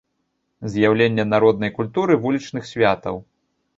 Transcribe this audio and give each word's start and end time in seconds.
З'яўленне 0.75 1.25
народнай 1.33 1.71
культуры 1.77 2.13
вулічных 2.25 2.63
святаў. 2.75 3.15